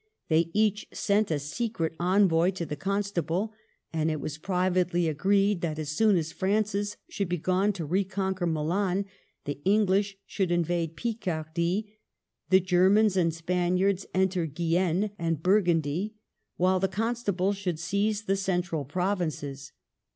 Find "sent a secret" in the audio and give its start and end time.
0.91-1.93